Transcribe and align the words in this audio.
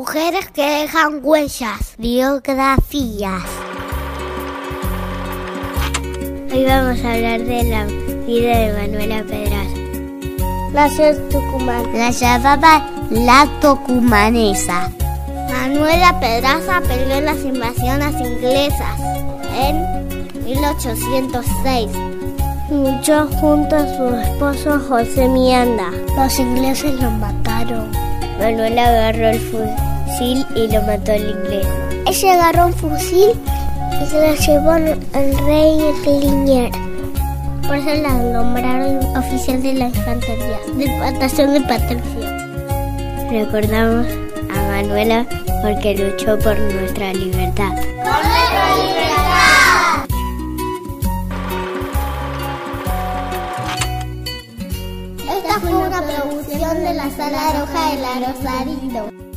Mujeres 0.00 0.48
que 0.54 0.62
dejan 0.62 1.20
huellas, 1.22 1.94
biografías. 1.98 3.42
Hoy 6.50 6.64
vamos 6.64 7.04
a 7.04 7.12
hablar 7.12 7.40
de 7.44 7.64
la 7.64 7.84
vida 8.24 8.58
de 8.60 8.72
Manuela 8.78 9.22
Pedraza. 9.24 9.76
Nació 10.72 11.28
Tucumán. 11.28 11.82
La 11.92 12.10
llamaba 12.12 12.88
la 13.10 13.46
tucumanesa. 13.60 14.90
Manuela 15.50 16.18
Pedraza 16.18 16.80
peleó 16.80 17.18
en 17.18 17.26
las 17.26 17.44
invasiones 17.44 18.14
inglesas 18.22 18.98
en 19.54 20.44
1806. 20.46 21.90
Luchó 22.70 23.28
junto 23.38 23.76
a 23.76 23.96
su 23.98 24.16
esposo 24.16 24.80
José 24.88 25.28
Mianda. 25.28 25.90
Los 26.16 26.38
ingleses 26.38 26.94
lo 27.02 27.10
mataron. 27.10 27.92
Manuela 28.38 28.88
agarró 28.88 29.28
el 29.28 29.38
fusil 30.10 30.46
y 30.54 30.68
lo 30.68 30.82
mató 30.82 31.12
el 31.12 31.30
inglés. 31.30 31.66
Ella 32.06 32.34
agarró 32.34 32.66
un 32.66 32.74
fusil 32.74 33.32
y 34.02 34.06
se 34.06 34.28
lo 34.28 34.34
llevó 34.34 34.70
al 34.72 35.38
rey 35.46 35.78
Linier. 36.06 36.70
Por 37.66 37.76
eso 37.76 37.94
la 38.02 38.14
nombraron 38.14 39.16
oficial 39.16 39.62
de 39.62 39.74
la 39.74 39.86
infantería, 39.86 40.58
de 40.76 40.88
patación 40.98 41.54
de 41.54 41.60
Patricia. 41.60 42.48
Recordamos 43.30 44.06
a 44.52 44.62
Manuela 44.70 45.26
porque 45.62 45.94
luchó 45.94 46.38
por 46.38 46.58
nuestra 46.58 47.12
libertad. 47.12 47.70
¡Por 47.70 48.24
nuestra 48.26 48.76
libertad! 48.76 50.06
Esta 55.36 55.60
fue 55.60 55.74
una 55.74 56.02
producción 56.02 56.84
de 56.84 56.94
la 56.94 57.10
Sala 57.10 57.52
Roja 57.60 57.90
de 57.90 58.00
la 58.00 58.32
Rosarito. 58.32 59.29